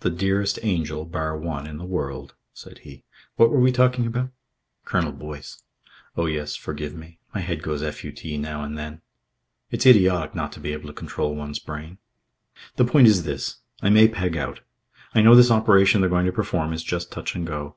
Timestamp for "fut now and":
7.80-8.76